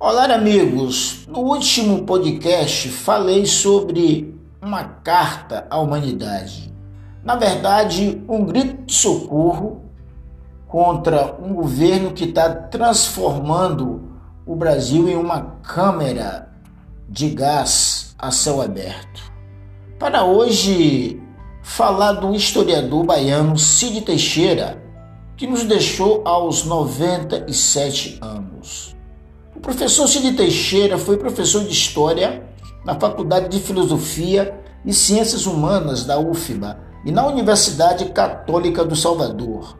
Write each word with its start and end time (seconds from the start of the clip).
Olá, 0.00 0.24
amigos! 0.32 1.26
No 1.26 1.40
último 1.40 2.04
podcast 2.04 2.88
falei 2.88 3.44
sobre 3.46 4.38
uma 4.62 4.84
carta 4.84 5.66
à 5.68 5.78
humanidade. 5.78 6.72
Na 7.22 7.36
verdade, 7.36 8.22
um 8.28 8.44
grito 8.44 8.84
de 8.84 8.94
socorro 8.94 9.82
contra 10.66 11.36
um 11.42 11.52
governo 11.52 12.12
que 12.12 12.24
está 12.24 12.48
transformando 12.48 14.02
o 14.46 14.54
Brasil 14.54 15.08
em 15.08 15.16
uma 15.16 15.56
câmera 15.62 16.48
de 17.08 17.30
gás 17.30 18.14
a 18.18 18.30
céu 18.30 18.62
aberto. 18.62 19.32
Para 19.98 20.24
hoje, 20.24 21.20
falar 21.62 22.12
do 22.12 22.34
historiador 22.34 23.04
baiano 23.04 23.58
Cid 23.58 24.02
Teixeira, 24.02 24.82
que 25.38 25.46
nos 25.46 25.62
deixou 25.62 26.22
aos 26.24 26.64
97 26.64 28.18
anos. 28.20 28.96
O 29.54 29.60
professor 29.60 30.08
Cid 30.08 30.32
Teixeira 30.36 30.98
foi 30.98 31.16
professor 31.16 31.62
de 31.62 31.72
História 31.72 32.42
na 32.84 32.98
Faculdade 32.98 33.48
de 33.48 33.60
Filosofia 33.60 34.60
e 34.84 34.92
Ciências 34.92 35.46
Humanas 35.46 36.04
da 36.04 36.18
UFBA 36.18 36.80
e 37.04 37.12
na 37.12 37.24
Universidade 37.24 38.06
Católica 38.06 38.84
do 38.84 38.96
Salvador. 38.96 39.78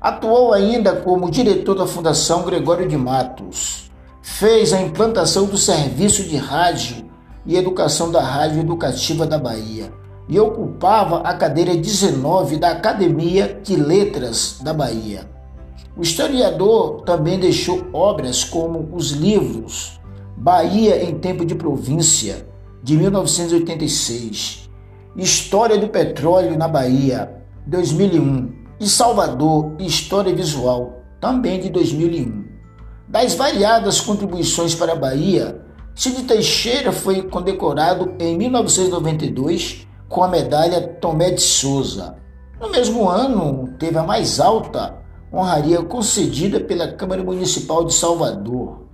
Atuou 0.00 0.54
ainda 0.54 0.96
como 0.96 1.30
diretor 1.30 1.74
da 1.74 1.86
Fundação 1.86 2.42
Gregório 2.42 2.88
de 2.88 2.96
Matos. 2.96 3.90
Fez 4.22 4.72
a 4.72 4.80
implantação 4.80 5.44
do 5.44 5.58
Serviço 5.58 6.22
de 6.22 6.36
Rádio 6.38 7.04
e 7.44 7.58
Educação 7.58 8.10
da 8.10 8.22
Rádio 8.22 8.60
Educativa 8.60 9.26
da 9.26 9.36
Bahia 9.36 9.92
e 10.28 10.38
ocupava 10.40 11.18
a 11.18 11.34
cadeira 11.34 11.76
19 11.76 12.56
da 12.56 12.70
Academia 12.70 13.60
de 13.62 13.76
Letras 13.76 14.58
da 14.62 14.72
Bahia. 14.72 15.28
O 15.96 16.02
historiador 16.02 17.02
também 17.02 17.38
deixou 17.38 17.86
obras 17.92 18.42
como 18.42 18.88
os 18.92 19.10
livros 19.10 20.00
Bahia 20.36 21.04
em 21.04 21.18
Tempo 21.18 21.44
de 21.44 21.54
Província, 21.54 22.48
de 22.82 22.96
1986, 22.96 24.68
História 25.16 25.78
do 25.78 25.88
Petróleo 25.88 26.58
na 26.58 26.66
Bahia, 26.66 27.42
2001, 27.66 28.52
e 28.80 28.88
Salvador, 28.88 29.72
História 29.78 30.34
Visual, 30.34 31.02
também 31.20 31.60
de 31.60 31.70
2001. 31.70 32.44
Das 33.08 33.34
variadas 33.34 34.00
contribuições 34.00 34.74
para 34.74 34.92
a 34.92 34.96
Bahia, 34.96 35.62
Cid 35.94 36.24
Teixeira 36.24 36.90
foi 36.90 37.22
condecorado 37.22 38.14
em 38.18 38.36
1992 38.36 39.86
com 40.08 40.22
a 40.22 40.28
medalha 40.28 40.80
Tomé 40.80 41.30
de 41.30 41.40
Souza. 41.40 42.16
No 42.60 42.70
mesmo 42.70 43.08
ano, 43.08 43.74
teve 43.78 43.98
a 43.98 44.02
mais 44.02 44.40
alta 44.40 45.02
honraria 45.32 45.82
concedida 45.82 46.60
pela 46.60 46.92
Câmara 46.92 47.22
Municipal 47.22 47.84
de 47.84 47.92
Salvador. 47.92 48.84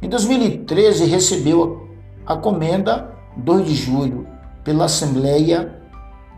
Em 0.00 0.08
2013, 0.08 1.06
recebeu 1.06 1.88
a 2.24 2.36
comenda 2.36 3.12
2 3.36 3.66
de 3.66 3.74
julho 3.74 4.26
pela 4.62 4.84
Assembleia 4.84 5.76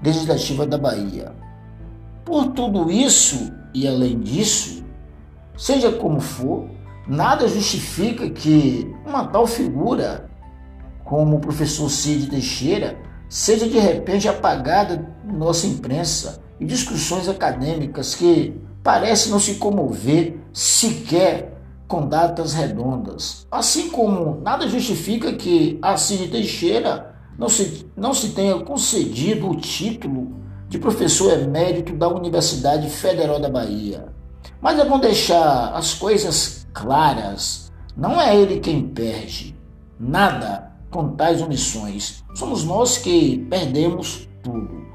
Legislativa 0.03 0.67
da 0.67 0.79
Bahia. 0.79 1.33
Por 2.25 2.49
tudo 2.53 2.91
isso 2.91 3.53
e 3.75 3.87
além 3.87 4.19
disso, 4.21 4.85
seja 5.57 5.93
como 5.93 6.21
for, 6.21 6.69
nada 7.07 7.47
justifica 7.47 8.31
que 8.31 8.91
uma 9.07 9.27
tal 9.27 9.47
figura, 9.47 10.31
como 11.05 11.37
o 11.37 11.41
professor 11.41 11.91
Cid 11.91 12.31
Teixeira, 12.31 12.97
seja 13.31 13.69
de 13.69 13.79
repente 13.79 14.29
apagada 14.29 15.09
nossa 15.25 15.65
imprensa 15.65 16.43
e 16.59 16.65
discussões 16.67 17.29
acadêmicas 17.29 18.17
que 18.17 18.61
parece 18.83 19.31
não 19.31 19.39
se 19.39 19.55
comover 19.55 20.37
sequer 20.53 21.57
com 21.87 22.09
datas 22.09 22.53
redondas. 22.53 23.47
Assim 23.49 23.89
como 23.89 24.41
nada 24.43 24.69
justifica 24.69 25.33
que 25.33 25.79
a 25.81 25.97
Cid 25.97 26.29
Teixeira 26.29 27.15
não 27.39 27.49
se, 27.49 27.87
não 27.97 28.13
se 28.13 28.31
tenha 28.31 28.59
concedido 28.61 29.49
o 29.49 29.57
título 29.57 30.35
de 30.69 30.79
professor 30.79 31.33
emérito 31.33 31.95
da 31.95 32.09
Universidade 32.09 32.91
Federal 32.91 33.39
da 33.39 33.49
Bahia. 33.49 34.09
Mas 34.61 34.79
é 34.79 34.85
bom 34.85 34.99
deixar 34.99 35.73
as 35.75 35.95
coisas 35.95 36.67
claras. 36.73 37.71
Não 37.97 38.21
é 38.21 38.37
ele 38.37 38.59
quem 38.59 38.89
perde. 38.89 39.57
Nada 39.99 40.70
com 40.91 41.11
tais 41.11 41.41
omissões. 41.41 42.23
Somos 42.35 42.65
nós 42.65 42.99
que 42.99 43.39
perdemos 43.49 44.29
tudo. 44.43 44.87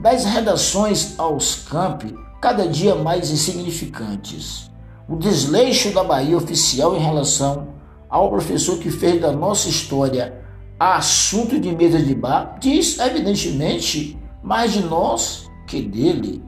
Das 0.00 0.24
redações 0.24 1.18
aos 1.18 1.56
campi, 1.56 2.14
cada 2.40 2.66
dia 2.66 2.94
mais 2.94 3.30
insignificantes. 3.30 4.70
O 5.08 5.16
desleixo 5.16 5.92
da 5.92 6.04
Bahia 6.04 6.36
oficial 6.36 6.96
em 6.96 7.00
relação 7.00 7.68
ao 8.08 8.30
professor 8.30 8.78
que 8.78 8.90
fez 8.90 9.20
da 9.20 9.32
nossa 9.32 9.68
história 9.68 10.40
assunto 10.80 11.60
de 11.60 11.70
mesa 11.76 11.98
de 11.98 12.14
bar 12.14 12.56
diz, 12.58 12.98
evidentemente, 12.98 14.18
mais 14.42 14.72
de 14.72 14.82
nós 14.82 15.46
que 15.66 15.82
dele. 15.82 16.42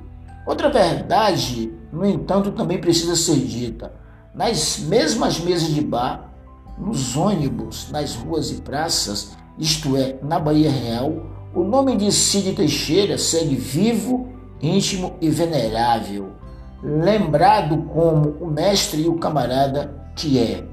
Outra 0.46 0.70
verdade, 0.70 1.70
no 1.92 2.06
entanto, 2.06 2.50
também 2.52 2.80
precisa 2.80 3.14
ser 3.14 3.36
dita. 3.36 3.92
Nas 4.34 4.78
mesmas 4.78 5.38
mesas 5.38 5.68
de 5.68 5.82
bar, 5.82 6.31
nos 6.78 7.16
ônibus, 7.16 7.90
nas 7.90 8.14
ruas 8.14 8.50
e 8.50 8.60
praças, 8.62 9.36
isto 9.58 9.96
é, 9.96 10.18
na 10.22 10.38
Bahia 10.38 10.70
Real, 10.70 11.12
o 11.54 11.62
nome 11.62 11.96
de 11.96 12.10
Cid 12.10 12.54
Teixeira 12.54 13.18
segue 13.18 13.54
vivo 13.54 14.28
íntimo 14.60 15.14
e 15.20 15.28
venerável, 15.28 16.32
lembrado 16.82 17.76
como 17.92 18.30
o 18.40 18.46
mestre 18.46 19.02
e 19.02 19.08
o 19.08 19.18
camarada 19.18 20.12
que 20.16 20.38
é. 20.38 20.64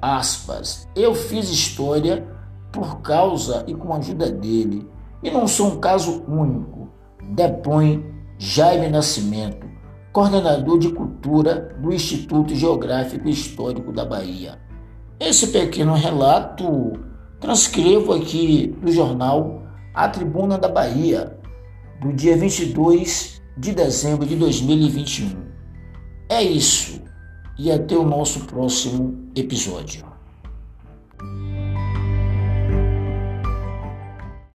Aspas, 0.00 0.88
eu 0.94 1.14
fiz 1.14 1.50
história 1.50 2.26
por 2.70 3.00
causa 3.00 3.64
e 3.66 3.74
com 3.74 3.92
a 3.92 3.96
ajuda 3.96 4.30
dele, 4.30 4.88
e 5.22 5.30
não 5.30 5.48
sou 5.48 5.72
um 5.72 5.80
caso 5.80 6.22
único, 6.28 6.88
depõe 7.32 8.04
Jaime 8.38 8.88
Nascimento, 8.88 9.66
coordenador 10.12 10.78
de 10.78 10.92
cultura 10.92 11.76
do 11.80 11.92
Instituto 11.92 12.54
Geográfico 12.54 13.28
e 13.28 13.32
Histórico 13.32 13.92
da 13.92 14.04
Bahia. 14.04 14.58
Esse 15.20 15.48
pequeno 15.48 15.92
relato 15.92 16.92
transcrevo 17.38 18.14
aqui 18.14 18.74
do 18.80 18.90
jornal 18.90 19.62
A 19.92 20.08
Tribuna 20.08 20.56
da 20.56 20.66
Bahia, 20.66 21.38
do 22.00 22.10
dia 22.10 22.34
22 22.38 23.42
de 23.58 23.72
dezembro 23.72 24.24
de 24.24 24.34
2021. 24.34 25.44
É 26.26 26.42
isso 26.42 27.02
e 27.58 27.70
até 27.70 27.94
o 27.94 28.02
nosso 28.02 28.46
próximo 28.46 29.30
episódio. 29.36 30.09